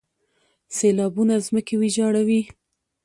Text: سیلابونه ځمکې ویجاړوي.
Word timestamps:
سیلابونه 0.75 1.35
ځمکې 1.45 1.75
ویجاړوي. 1.77 2.41